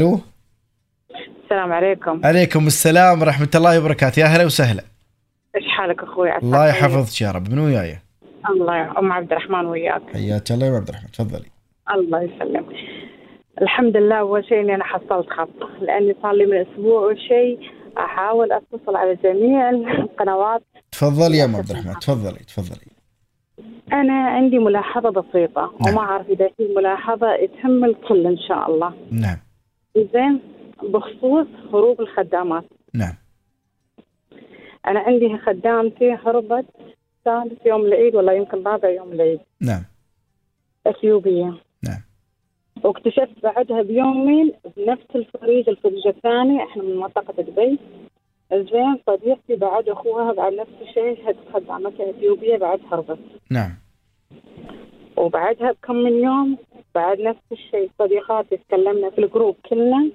ألو. 0.00 0.20
السلام 1.44 1.72
عليكم. 1.72 2.20
عليكم 2.24 2.66
السلام 2.66 3.20
ورحمة 3.20 3.50
الله 3.54 3.80
وبركاته. 3.80 4.20
يا 4.20 4.26
هلا 4.26 4.44
وسهلا. 4.44 4.82
إيش 5.56 5.64
حالك 5.68 6.02
أخوي؟ 6.02 6.36
الله. 6.36 6.68
يحفظك 6.68 7.20
يا 7.20 7.30
رب. 7.30 7.50
من 7.52 7.58
وياي؟ 7.58 7.98
الله 8.50 8.76
يا 8.76 8.98
أم 8.98 9.12
عبد 9.12 9.32
الرحمن 9.32 9.66
وياك. 9.66 10.02
حياك 10.12 10.50
الله 10.50 10.66
يا 10.66 10.76
عبد 10.76 10.88
الرحمن. 10.88 11.10
تفضلي. 11.10 11.50
الله 11.94 12.22
يسلمك. 12.22 12.66
الحمد 13.62 13.96
لله 13.96 14.16
أول 14.16 14.44
شيء 14.44 14.60
إني 14.60 14.74
أنا 14.74 14.84
حصلت 14.84 15.30
خط. 15.30 15.80
لأني 15.80 16.16
صار 16.22 16.32
لي 16.32 16.46
من 16.46 16.66
أسبوع 16.66 17.00
وشيء 17.00 17.58
أحاول 17.98 18.52
أتصل 18.52 18.96
على 18.96 19.14
جميع 19.24 19.70
القنوات. 19.70 20.62
تفضلي 20.92 21.38
يا 21.38 21.44
أم 21.44 21.56
عبد 21.56 21.70
الرحمن. 21.70 21.94
تفضلي 21.94 22.38
تفضلي. 22.38 22.86
أنا 23.92 24.28
عندي 24.28 24.58
ملاحظة 24.58 25.10
بسيطة 25.10 25.74
نعم. 25.80 25.94
وما 25.94 26.00
أعرف 26.00 26.26
إذا 26.26 26.48
في 26.56 26.74
ملاحظة 26.76 27.26
تهم 27.46 27.84
الكل 27.84 28.26
إن 28.26 28.38
شاء 28.48 28.70
الله. 28.70 28.92
نعم. 29.10 29.45
زين 30.04 30.40
بخصوص 30.82 31.46
هروب 31.72 32.00
الخدامات. 32.00 32.64
نعم. 32.94 33.14
أنا 34.86 35.00
عندي 35.00 35.38
خدامتي 35.38 36.12
هربت 36.12 36.66
ثالث 37.24 37.66
يوم 37.66 37.80
العيد 37.80 38.14
ولا 38.14 38.32
يمكن 38.32 38.62
رابع 38.62 38.88
يوم 38.88 39.12
العيد. 39.12 39.40
نعم. 39.60 39.84
اثيوبيه 40.86 41.54
نعم. 41.84 42.02
واكتشفت 42.84 43.42
بعدها 43.42 43.82
بيومين 43.82 44.52
بنفس 44.76 45.06
الفريق 45.14 45.68
الفريق 45.68 46.06
الثاني 46.06 46.62
إحنا 46.64 46.82
من 46.82 46.96
منطقة 46.96 47.42
دبي. 47.42 47.78
زين 48.52 48.98
صديقتي 49.06 49.56
بعد 49.56 49.88
أخوها 49.88 50.32
بعد 50.32 50.52
نفس 50.52 50.72
الشيء 50.82 51.30
هد 51.30 51.36
خدامتها 51.54 52.10
اثيوبية 52.10 52.56
بعد 52.56 52.80
هربت. 52.92 53.18
نعم. 53.50 53.74
وبعدها 55.16 55.72
بكم 55.72 55.96
من 55.96 56.12
يوم 56.24 56.56
بعد 56.96 57.20
نفس 57.20 57.40
الشيء 57.52 57.90
صديقاتي 57.98 58.56
تكلمنا 58.56 59.10
في 59.10 59.18
الجروب 59.18 59.56
كلنا 59.70 60.10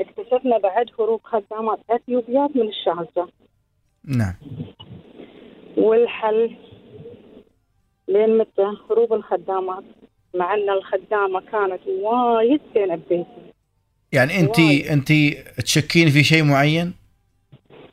اكتشفنا 0.00 0.58
بعد 0.58 0.86
هروب 0.98 1.20
خدامات 1.24 1.78
إثيوبيات 1.90 2.50
من 2.56 2.68
الشارجة 2.68 3.26
نعم. 4.04 4.34
والحل 5.76 6.56
لين 8.08 8.38
متى؟ 8.38 8.66
هروب 8.90 9.12
الخدامات 9.12 9.84
مع 10.34 10.54
أن 10.54 10.70
الخدامة 10.70 11.40
كانت 11.40 11.80
وايد 11.86 12.60
زينة 12.74 12.94
ببيتي. 12.96 13.26
يعني 14.12 14.40
أنت. 14.40 14.58
أنت 14.90 15.08
تشكين 15.64 16.08
في 16.08 16.24
شيء 16.24 16.44
معين؟ 16.44 16.94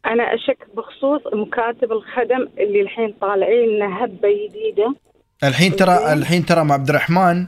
أنا 0.06 0.24
أشك 0.36 0.68
بخصوص 0.76 1.22
مكاتب 1.34 1.92
الخدم 1.92 2.48
اللي 2.58 2.82
الحين 2.82 3.14
طالعين 3.22 3.70
لنا 3.70 4.04
هبه 4.04 4.48
جديدة. 4.48 4.96
الحين 5.44 5.76
ترى. 5.76 6.14
الحين 6.14 6.46
ترى 6.46 6.64
مع 6.64 6.74
عبد 6.74 6.90
الرحمن 6.90 7.18
ال- 7.18 7.38
ال- 7.38 7.48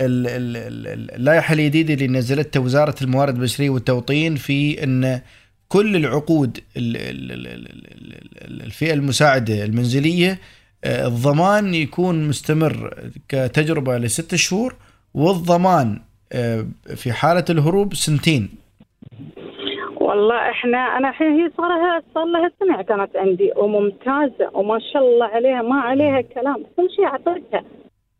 اللائحه 0.00 1.54
الجديده 1.54 1.94
اللي 1.94 2.06
نزلتها 2.08 2.60
وزارة 2.60 2.94
الموارد 3.02 3.34
البشرية 3.36 3.70
والتوطين 3.70 4.34
في 4.36 4.84
إن 4.84 5.20
كل 5.68 5.96
العقود 5.96 6.58
ال- 6.76 6.96
ال- 6.96 7.32
ال- 7.32 7.46
ال- 7.46 8.14
ال- 8.44 8.62
الفئة 8.62 8.92
المساعدة 8.94 9.64
المنزلية 9.64 10.38
آه، 10.84 11.06
الضمان 11.06 11.74
يكون 11.74 12.28
مستمر 12.28 12.94
كتجربة 13.28 13.98
لست 13.98 14.34
شهور 14.34 14.74
والضمان 15.14 15.98
آه، 16.32 16.66
في 16.96 17.12
حالة 17.12 17.44
الهروب 17.50 17.94
سنتين. 17.94 18.48
والله 20.00 20.50
إحنا 20.50 20.78
أنا 20.78 21.08
الحين 21.08 21.26
هي 21.32 21.50
صار 21.56 21.68
لها 21.68 22.02
صار 22.14 22.24
لها 22.24 22.50
سنة 22.60 22.82
كانت 22.82 23.16
عندي 23.16 23.50
وممتازة 23.56 24.50
وما 24.54 24.78
شاء 24.92 25.02
الله 25.02 25.26
عليها 25.26 25.62
ما 25.62 25.80
عليها 25.80 26.20
كلام 26.20 26.56
كل 26.76 26.88
شيء 26.96 27.04
اعطيتها 27.06 27.64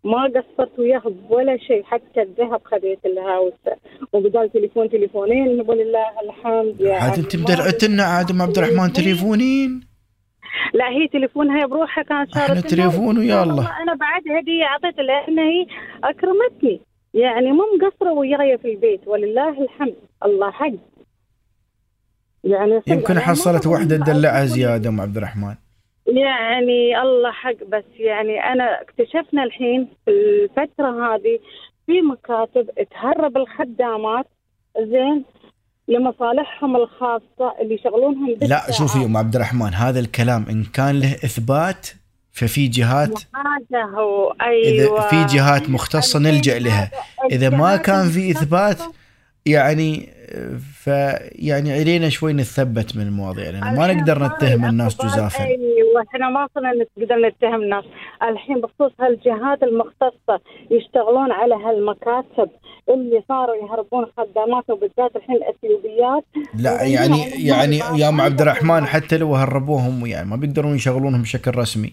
ما 0.05 0.23
قصرت 0.25 0.79
وياها 0.79 1.13
ولا 1.29 1.57
شيء 1.57 1.83
حتى 1.85 2.23
الذهب 2.23 2.61
خذيت 2.65 2.99
لها 3.07 3.39
وس- 3.39 3.79
وبدال 4.13 4.53
تليفون 4.53 4.91
تليفونين 4.91 5.61
ولله 5.61 6.07
الحمد 6.25 6.81
يعني 6.81 6.97
عاد 7.11 7.19
انت 7.19 7.37
مدلعت 7.37 7.85
لنا 7.85 8.03
عاد 8.03 8.31
أم 8.31 8.43
عبد 8.43 8.59
الرحمن 8.59 8.93
تليفونين؟ 8.93 9.81
لا 10.75 10.89
هي 10.89 11.09
تليفونها 11.09 11.67
بروحها 11.67 12.05
إحنا 12.05 12.27
شارت 12.47 12.67
تليفون 12.67 13.19
ويا 13.19 13.43
الله. 13.43 13.83
أنا 13.83 13.95
بعد 13.95 14.23
هدية 14.39 14.65
اعطيتها 14.65 15.03
لأن 15.03 15.39
هي 15.39 15.67
أكرمتني. 16.05 16.81
يعني 17.15 17.53
مو 17.53 17.63
مقصرة 17.81 18.13
وياي 18.13 18.59
في 18.59 18.69
البيت 18.75 19.01
ولله 19.09 19.63
الحمد. 19.63 19.95
الله 20.25 20.51
حق. 20.51 20.73
يعني 22.45 22.83
يمكن 22.87 23.19
حصلت 23.21 23.67
واحدة 23.67 23.97
تدلعها 23.97 24.45
زيادة 24.45 24.89
أم 24.89 25.01
عبد 25.01 25.17
الرحمن. 25.17 25.55
يعني 26.17 27.01
الله 27.03 27.33
حق 27.33 27.65
بس 27.69 27.85
يعني 27.99 28.45
أنا 28.45 28.81
اكتشفنا 28.83 29.45
الحين 29.45 29.89
في 30.05 30.11
الفترة 30.11 31.15
هذه 31.15 31.39
في 31.87 32.01
مكاتب 32.03 32.71
تهرب 32.91 33.37
الخدامات 33.37 34.27
زين 34.79 35.25
لمصالحهم 35.89 36.77
الخاصة 36.77 37.55
اللي 37.61 37.75
يشغلونهم 37.75 38.37
لا. 38.43 38.71
شوفي 38.71 39.05
أم 39.05 39.17
عبد 39.17 39.35
الرحمن 39.35 39.75
هذا 39.75 40.01
الكلام 40.01 40.47
إن 40.51 40.65
كان 40.75 41.01
له 41.01 41.15
إثبات 41.15 41.89
ففي 42.33 42.69
جهات 42.69 43.09
هذا 43.35 43.83
هو 43.85 44.35
أيوه. 44.43 45.01
اذا 45.01 45.09
في 45.09 45.37
جهات 45.37 45.71
مختصة 45.71 46.19
نلجأ 46.19 46.59
لها. 46.59 46.91
إذا 47.33 47.51
ما 47.51 47.77
كان 47.77 48.09
في 48.09 48.31
إثبات 48.31 48.79
يعني 49.47 50.09
فيعني 50.85 51.73
علينا 51.73 52.09
شوي 52.09 52.33
نثبت 52.33 52.97
من 52.97 53.03
المواضيع 53.03 53.51
لأن 53.51 53.77
ما 53.77 53.93
نقدر 53.93 54.25
نتهم 54.25 54.65
الناس 54.65 54.97
جزافا. 54.97 55.45
أيوه 55.45 56.05
إحنا 56.09 56.31
ما 56.31 56.49
صرنا 56.55 56.73
نقدر 56.99 57.29
نتهم 57.29 57.63
الناس. 57.63 57.85
الحين 58.23 58.61
بخصوص 58.61 58.93
هالجهات 59.01 59.63
المختصة 59.63 60.41
يشتغلون 60.71 61.33
على 61.33 61.55
هالمكاتب 61.55 62.51
اللي 62.91 63.23
صاروا 63.29 63.55
يهربون 63.55 64.07
خدامات 64.17 64.71
وبالذات 64.71 65.17
الحين 65.17 65.37
الأثيوبيات. 65.37 66.25
لا 66.55 66.83
يعني 66.83 67.47
يعني 67.47 67.77
يا 67.77 68.09
ام 68.09 68.21
عبد 68.21 68.41
الرحمن 68.41 68.87
حتى 68.87 69.19
لو 69.19 69.35
هربوهم 69.35 70.07
يعني 70.07 70.29
ما 70.29 70.37
بيقدرون 70.37 70.75
يشغلونهم 70.75 71.23
بشكل 71.23 71.59
رسمي. 71.59 71.93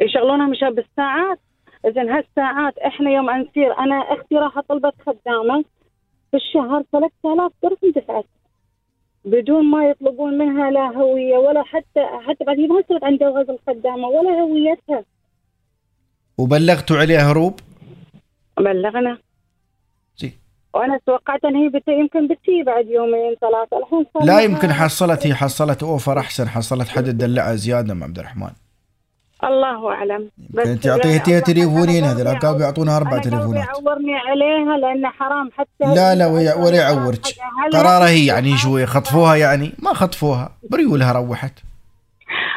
يشغلونها 0.00 0.46
مش 0.46 0.60
بالساعات؟ 0.60 1.38
اذا 1.86 2.02
هالساعات 2.02 2.78
إحنا 2.78 3.10
يوم 3.10 3.30
نسير 3.30 3.78
أنا 3.78 3.96
أختي 3.96 4.34
راح 4.34 4.60
طلبت 4.68 4.94
خدامة. 5.06 5.64
في 6.32 6.38
الشهر 6.38 6.84
3000 6.92 7.52
درهم 7.62 7.92
دفعت 7.96 8.24
بدون 9.24 9.64
ما 9.70 9.84
يطلبون 9.90 10.38
منها 10.38 10.70
لا 10.70 10.86
هوية 10.96 11.36
ولا 11.36 11.62
حتى 11.62 12.00
حتى 12.28 12.44
بعد 12.44 12.58
هي 12.58 12.66
ما 12.66 12.82
صارت 12.88 13.04
عن 13.04 13.16
جواز 13.16 13.46
الخدامة 13.50 14.08
ولا 14.08 14.30
هويتها. 14.30 15.04
وبلغتوا 16.38 16.96
عليه 16.96 17.30
هروب؟ 17.30 17.60
بلغنا. 18.58 19.18
زي. 20.16 20.32
وأنا 20.74 21.00
توقعت 21.06 21.44
أن 21.44 21.56
هي 21.56 21.68
بت... 21.68 21.88
يمكن 21.88 22.28
بتجي 22.28 22.62
بعد 22.66 22.86
يومين 22.86 23.34
ثلاثة 23.40 23.78
الحين 23.78 24.06
لا 24.26 24.40
يمكن 24.40 24.72
حصلت 24.72 25.26
هي 25.26 25.34
حصلت 25.34 25.82
أوفر 25.82 26.18
أحسن 26.18 26.48
حصلت 26.48 26.88
حد 26.88 27.04
دلعها 27.04 27.54
زيادة 27.54 27.92
ام 27.92 28.04
عبد 28.04 28.18
الرحمن. 28.18 28.50
الله 29.44 29.90
أعلم. 29.90 30.30
بس 30.50 30.64
كنت 30.68 30.86
اعطيتيها 30.86 31.32
يعني 31.32 31.44
تليفونين 31.44 32.04
أنا 32.04 32.12
هذول 32.12 32.28
قلبي 32.28 32.40
كانوا 32.40 32.58
بيعطونا 32.58 32.96
أربع 32.96 33.18
تليفونات. 33.18 33.66
يعورني 33.66 34.14
عليها 34.14 34.76
لأن 34.76 35.06
حرام 35.06 35.50
حتى 35.52 35.94
لا 35.94 36.14
لا 36.14 36.26
ولا 36.56 36.76
يعورك. 36.76 37.20
قرارة 37.72 38.08
هي 38.08 38.26
يعني 38.26 38.56
شوي 38.56 38.86
خطفوها 38.86 39.36
يعني؟ 39.36 39.72
ما 39.78 39.94
خطفوها 39.94 40.52
بريولها 40.70 41.12
روحت. 41.12 41.52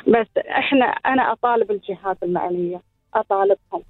بس 0.08 0.28
إحنا 0.50 0.86
أنا 0.86 1.32
أطالب 1.32 1.72
الجهات 1.72 2.18
المعنيه 2.24 2.82
أطالبهم. 3.16 3.84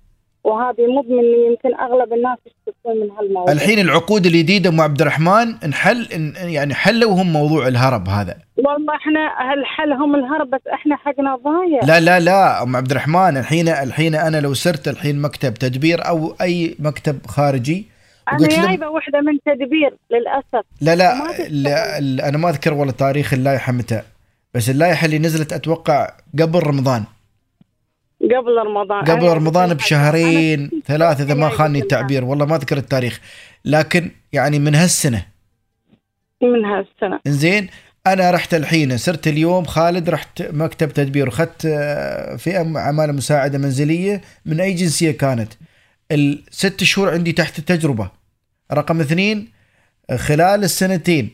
وهذه 0.45 0.87
مو 0.87 1.01
مني 1.01 1.47
يمكن 1.47 1.79
أغلب 1.79 2.13
الناس 2.13 2.37
يشتكون 2.45 2.95
من 3.01 3.11
هالموضوع. 3.11 3.53
الحين 3.53 3.79
العقود 3.79 4.25
الجديده 4.25 4.69
ام 4.69 4.81
عبد 4.81 5.01
الرحمن 5.01 5.55
انحل 5.65 6.07
يعني 6.35 6.73
حلوا 6.73 7.21
هم 7.21 7.33
موضوع 7.33 7.67
الهرب 7.67 8.09
هذا. 8.09 8.37
والله 8.57 8.95
إحنا 8.95 9.19
هالحل 9.51 9.93
هم 9.93 10.15
الهرب 10.15 10.49
بس 10.49 10.61
إحنا 10.73 10.95
حقنا 10.95 11.35
ضايع 11.35 11.79
لا 11.83 11.99
لا 11.99 12.19
لا 12.19 12.63
ام 12.63 12.75
عبد 12.75 12.91
الرحمن 12.91 13.37
الحين 13.37 13.67
الحين 13.67 14.15
أنا 14.15 14.37
لو 14.37 14.53
سرت 14.53 14.87
الحين 14.87 15.21
مكتب 15.21 15.53
تدبير 15.53 16.07
أو 16.07 16.35
أي 16.41 16.75
مكتب 16.79 17.25
خارجي 17.27 17.87
أنا 18.31 18.47
جايبه 18.47 18.87
واحدة 18.87 19.21
من 19.21 19.39
تدبير 19.45 19.97
للأسف. 20.11 20.65
لا 20.81 20.95
لا, 20.95 21.15
ما. 21.15 21.23
لا, 21.49 21.99
لا 21.99 22.29
أنا 22.29 22.37
ما 22.37 22.49
أذكر 22.49 22.73
والله 22.73 22.93
تاريخ 22.93 23.33
اللائحة 23.33 23.71
متى 23.71 24.01
بس 24.53 24.69
اللائحة 24.69 25.05
اللي 25.05 25.19
نزلت 25.19 25.53
أتوقع 25.53 26.09
قبل 26.39 26.59
رمضان. 26.59 27.03
قبل 28.21 28.57
رمضان. 28.67 29.03
قبل 29.05 29.23
أنا 29.25 29.33
رمضان 29.33 29.69
أنا- 29.69 29.73
بشهرين 29.73 30.69
أنا- 30.69 30.87
ثلاث 30.87 31.21
إذا 31.21 31.33
ما 31.33 31.49
أنا- 31.49 31.53
خاني 31.53 31.79
التعبير 31.79 32.23
والله 32.25 32.45
ما 32.45 32.55
أذكر 32.55 32.77
التاريخ. 32.77 33.19
لكن 33.65 34.11
يعني 34.33 34.59
من 34.59 34.75
هالسنة. 34.75 35.25
من 36.41 36.65
هالسنة. 36.65 37.19
زين 37.27 37.67
أنا 38.07 38.31
رحت 38.31 38.53
الحين 38.53 38.97
صرت 38.97 39.27
اليوم 39.27 39.65
خالد 39.65 40.09
رحت 40.09 40.41
مكتب 40.41 40.89
تدبير 40.93 41.27
وخدت 41.27 41.65
آه، 41.65 42.35
فئة 42.35 42.59
عماله 42.79 43.13
مساعدة 43.13 43.57
منزلية 43.57 44.21
من 44.45 44.59
أي 44.59 44.73
جنسية 44.73 45.11
كانت. 45.11 45.53
الست 46.11 46.83
شهور 46.83 47.09
عندي 47.11 47.31
تحت 47.31 47.59
التجربة. 47.59 48.09
رقم 48.73 48.99
اثنين 49.01 49.47
خلال 50.15 50.63
السنتين 50.63 51.29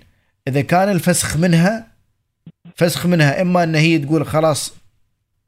إذا 0.48 0.62
كان 0.62 0.90
الفسخ 0.90 1.38
منها 1.38 1.88
فسخ 2.76 3.06
منها 3.06 3.42
إما 3.42 3.64
إن 3.64 3.76
هي 3.76 3.98
تقول 3.98 4.26
خلاص 4.26 4.74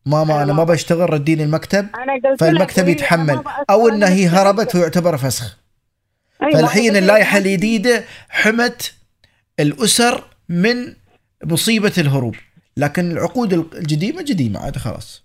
ماما 0.05 0.43
أنا 0.43 0.53
ما 0.53 0.63
بشتغل 0.63 1.13
رديني 1.13 1.43
المكتب. 1.43 1.87
فالمكتب 2.39 2.87
يتحمل. 2.87 3.43
أو 3.69 3.87
ان 3.87 4.03
هي. 4.03 4.27
هربت 4.27 4.75
ويعتبر 4.75 5.17
فسخ. 5.17 5.57
أي 6.43 6.51
فالحين 6.51 6.95
اللائحه 6.95 7.37
الجديده 7.37 8.03
حمت 8.29 8.95
الأسر 9.59 10.23
من 10.49 10.75
مصيبة 11.43 11.93
الهروب. 11.97 12.35
لكن 12.77 13.11
العقود 13.11 13.53
القديمه 13.53 14.21
قديمه 14.21 14.59
عاد 14.59 14.77
خلاص. 14.77 15.23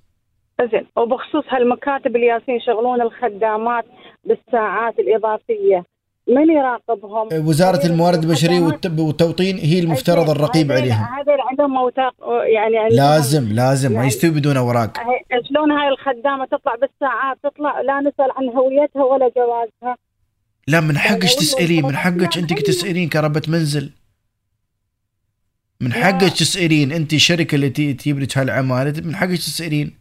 زين. 0.60 0.86
وبخصوص 0.96 1.44
هالمكاتب 1.48 2.16
اللي 2.16 2.26
ياسين 2.26 2.54
يشغلون 2.56 3.00
الخدامات 3.00 3.84
بالساعات 4.24 4.98
الإضافية. 4.98 5.84
من 6.28 6.50
يراقبهم؟ 6.50 7.28
وزارة 7.48 7.86
الموارد 7.86 8.22
البشرية 8.24 8.60
والت- 8.60 8.98
والتوطين 9.00 9.58
هي 9.58 9.78
المفترض 9.78 10.30
الرقيب 10.30 10.72
عليهم 10.72 11.04
هذيل 11.18 11.40
عندهم 11.40 11.70
موثاق 11.70 12.14
يعني 12.54 12.78
عندهم- 12.78 12.96
لازم 12.98 13.52
لازم 13.52 13.88
ما 13.90 13.94
يعني- 13.94 14.06
يستوي 14.06 14.30
بدون 14.30 14.56
أوراق. 14.56 14.96
شلون 15.48 15.70
هاي 15.70 15.88
الخدامة 15.88 16.44
تطلع 16.46 16.74
بالساعات؟ 16.74 17.38
تطلع 17.42 17.80
لا 17.80 18.00
نسأل 18.00 18.30
عن 18.36 18.48
هويتها 18.48 19.04
ولا 19.04 19.30
جوازها. 19.36 19.96
لا 20.68 20.80
من 20.80 20.98
حقك 20.98 21.10
يعني 21.24 21.34
تسألين 21.36 21.78
من 21.78 21.84
والله 21.84 21.98
حقك 21.98 22.38
انت 22.38 22.52
أيوة. 22.52 22.62
تسألين 22.64 23.08
كربة 23.08 23.42
منزل. 23.48 23.90
من. 25.80 25.92
حقك 25.92 26.32
تسألين 26.32 26.92
أنت 26.92 27.12
الشركة 27.12 27.54
اللي 27.54 27.68
تجيب 27.70 28.18
لك 28.20 28.38
هالعماله 28.38 29.02
من 29.04 29.16
حقك 29.16 29.36
تسألين. 29.36 29.98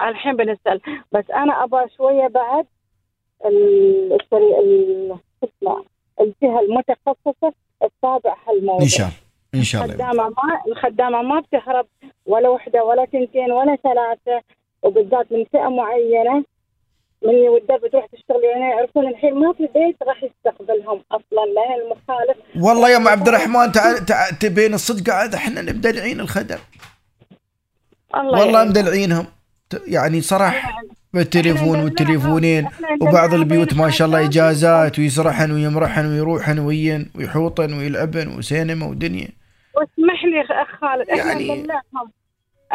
الحين 0.00 0.36
بنسأل. 0.36 0.80
بس 1.12 1.24
أنا 1.30 1.64
أبغى 1.64 1.84
شوية 1.96 2.28
بعد. 2.28 2.64
الجهة 6.20 6.60
المتخصصة 6.60 7.52
تتابع 7.80 8.36
هالموضوع 8.48 8.82
إن 8.82 8.88
شاء 8.88 9.06
الله 9.06 9.16
إن 9.54 9.62
شاء 9.62 9.84
الله. 9.84 9.94
الخدامة 9.94 10.28
ما 10.28 10.62
الخدامة 10.72 11.22
ما 11.22 11.40
بتهرب 11.40 11.86
ولا 12.26 12.48
وحدة 12.48 12.84
ولا 12.84 13.04
تنتين 13.04 13.52
ولا 13.52 13.76
ثلاثة 13.76 14.42
وبالذات 14.82 15.32
من 15.32 15.44
فئة 15.44 15.68
معينة. 15.68 16.44
من 17.26 17.34
يودها 17.34 17.76
بتروح 17.76 18.06
تشتغل 18.06 18.44
يعني 18.44 18.70
يعرفون 18.70 19.06
الحين 19.06 19.34
ما 19.34 19.52
في 19.52 19.68
بيت 19.74 19.96
راح 20.02 20.22
يستقبلهم 20.22 21.02
أصلا 21.12 21.44
لأن 21.54 21.80
المخالف 21.80 22.36
والله 22.66 22.90
يا 22.90 22.96
أم 22.96 23.08
عبد 23.08 23.28
الرحمن 23.28 23.72
تعال 23.72 24.04
تعال 24.06 24.38
تبين 24.38 24.74
الصدق 24.74 25.12
عاد 25.12 25.34
إحنا 25.34 25.62
مدلعين 25.62 26.20
الخدم. 26.20 26.58
الله 28.14 28.40
والله 28.40 28.58
يعين. 28.58 28.68
مدلعينهم. 28.70 29.26
يعني 29.86 30.20
صراحة. 30.20 30.71
بالتليفون 31.14 31.80
والتليفونين 31.80 32.68
وبعض 33.00 33.34
البيوت 33.34 33.74
ما 33.74 33.90
شاء 33.90 34.06
الله 34.06 34.24
إجازات 34.24 34.98
ويسرحن 34.98 35.50
ويمرحن 35.52 36.06
ويروحن 36.06 36.58
وين 36.58 37.10
ويحوطن 37.14 37.72
ويلعبن 37.78 38.38
وسينما 38.38 38.86
ودنيا. 38.86 39.28
واسمح 39.76 40.24
لي 40.24 40.40
اخ 40.62 40.80
خالد 40.80 41.10
إحنا 41.10 41.32
يعني- 41.32 41.44
ندلعهم 41.62 42.10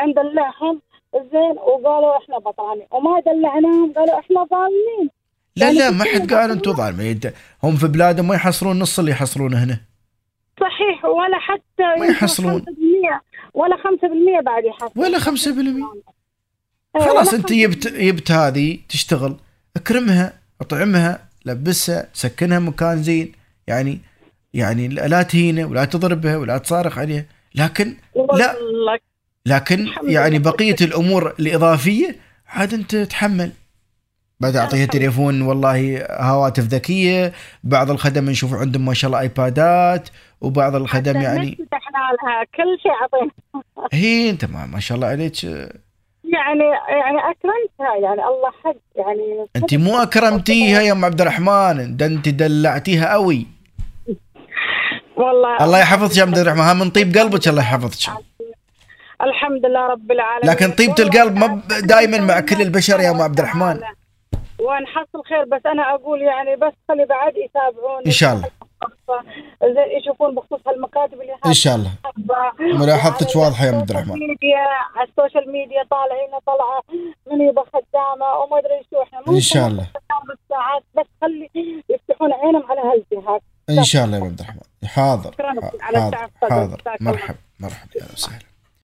ندلعهم 0.07 0.81
زين 1.15 1.51
وقالوا 1.57 2.17
إحنا 2.23 2.37
بطلانين 2.37 2.87
وما 2.91 3.19
دلعناهم 3.19 3.93
قالوا 3.93 4.19
إحنا 4.19 4.45
ظالمين 4.51 5.09
لا 5.55 5.65
يعني 5.65 5.77
لا 5.79 5.91
ما 5.91 6.03
حد 6.05 6.33
قال 6.33 6.51
أنتم 6.51 6.73
ظالمين 6.73 7.19
هم 7.63 7.75
في 7.75 7.87
بلادهم 7.87 8.27
ما 8.27 8.35
يحصلون 8.35 8.79
نص 8.79 8.99
اللي 8.99 9.11
يحصلونه 9.11 9.63
هنا. 9.63 9.79
صحيح 10.61 11.05
ولا 11.05 11.39
حتى 11.39 11.99
ما 11.99 12.05
يحصلون. 12.05 12.61
5% 12.61 13.21
ولا 13.53 13.77
5% 13.77 14.41
بعد 14.45 14.63
يحصلون. 14.65 14.91
ولا 15.05 15.19
5% 15.19 15.27
إيه، 15.77 16.01
خلاص 16.99 17.33
أنت 17.33 17.53
جبت 17.53 17.87
جبت 17.87 18.31
هذه 18.31 18.79
تشتغل 18.89 19.37
اكرمها 19.75 20.33
اطعمها 20.61 21.27
لبسها 21.45 22.07
سكنها 22.13 22.59
مكان 22.59 23.03
زين. 23.03 23.31
يعني 23.67 23.99
يعني 24.53 24.87
لا 24.87 25.21
تهينه 25.21 25.65
ولا 25.65 25.85
تضربها 25.85 26.37
ولا 26.37 26.57
تصارخ 26.57 26.97
عليها. 26.97 27.25
لكن 27.55 27.95
لا 28.33 28.55
لكن 29.45 29.87
يعني. 30.03 30.39
بقية 30.39 30.75
الأمور 30.81 31.33
الإضافية 31.39 32.15
عاد 32.47 32.73
أنت 32.73 32.95
تتحمل 32.95 33.51
بعد 34.39 34.55
أعطيها 34.55 34.85
تليفون 34.85 35.41
والله 35.41 36.05
هواتف 36.09 36.63
ذكية. 36.63 37.33
بعض 37.63 37.91
الخدم 37.91 38.29
نشوف 38.29 38.53
عندهم 38.53 38.85
ما 38.85 38.93
شاء 38.93 39.07
الله 39.07 39.19
آيبادات 39.19 40.09
وبعض 40.41 40.75
الخدم 40.75 41.21
يعني 41.21 41.57
لها 42.23 42.43
كل 42.55 42.77
شيء 42.83 42.91
اعطينا 42.91 43.31
هي 43.93 44.29
أنت 44.29 44.45
ما, 44.45 44.65
ما 44.65 44.79
شاء 44.79 44.95
الله 44.95 45.07
عليك. 45.07 45.33
يعني 46.37 46.63
يعني 47.01 47.19
أكرمتها 47.19 47.95
يعني 48.03 48.21
الله 48.31 48.51
حق 48.63 48.75
يعني 48.95 49.45
انت 49.55 49.73
مو 49.73 49.97
أكرمتيها 49.97 50.81
يا 50.81 50.91
أم 50.91 51.05
عبد 51.05 51.21
الرحمن 51.21 51.97
ده 51.97 52.05
انت 52.05 52.29
دلعتيها 52.29 53.13
قوي. 53.13 53.47
والله. 55.17 55.65
الله 55.65 55.79
يحفظك 55.79 56.17
يا 56.17 56.23
أم 56.23 56.29
عبد 56.29 56.37
الرحمن 56.37 56.61
ها 56.61 56.73
من 56.73 56.89
طيب 56.89 57.17
قلبك 57.17 57.47
الله 57.47 57.61
يحفظك. 57.61 58.13
الحمد 59.21 59.65
لله 59.65 59.87
رب 59.87 60.11
العالمين. 60.11 60.51
لكن 60.51 60.71
طيبة 60.71 60.95
القلب 60.99 61.37
ما 61.37 61.61
دائما 61.81 62.17
مع 62.19 62.39
كل 62.39 62.61
البشر 62.61 62.99
يا 62.99 63.11
أم 63.11 63.21
عبد 63.21 63.39
الرحمن. 63.39 63.79
ونحصل 64.59 65.23
خير 65.29 65.43
بس 65.51 65.61
أنا 65.65 65.83
أقول 65.95 66.21
يعني 66.21 66.55
بس 66.55 66.73
خلي 66.87 67.05
بعد 67.05 67.33
يتابعون 67.45 68.01
إن 68.05 68.11
شاء 68.11 68.33
الله. 68.33 68.47
يشوفون 70.01 70.35
بخصوص 70.35 70.59
هالمكاتب 70.67 71.21
اللي 71.21 71.33
إن 71.45 71.53
شاء 71.53 71.75
الله. 71.75 71.91
ملاحظتك 72.59 73.35
واضحة 73.35 73.65
يا 73.65 73.71
عبد 73.71 73.89
الرحمن. 73.91 74.13
ميديا 74.13 74.57
على 74.95 75.07
ال 75.09 75.15
social 75.15 75.51
media 75.51 75.83
طالعين 75.91 76.29
طلعه 76.47 76.81
من 77.31 77.41
يبغى 77.47 77.65
خدامه 77.73 78.37
وما 78.37 78.59
أدري 78.59 78.85
شو 78.91 79.01
إحنا. 79.01 79.35
إن 79.35 79.39
شاء 79.41 79.67
الله. 79.67 79.87
بالساعات 80.27 80.83
بس 80.97 81.05
خلي 81.21 81.49
يفتحون 81.89 82.33
عينهم 82.33 82.63
على 82.69 82.81
هالجهات. 82.81 83.41
إن 83.69 83.83
شاء 83.83 84.05
الله 84.05 84.17
يا 84.17 84.23
عبد 84.23 84.39
الرحمن. 84.39 84.61
حاضر. 84.85 85.35
حاضر. 85.81 86.29
حاضر. 86.41 86.77
جزاك 86.77 87.01
الله. 87.01 87.11
مرحب 87.11 87.35
مرحب 87.59 87.87
يا 87.95 88.01
أهلا 88.01 88.13
وسهلا. 88.13 88.46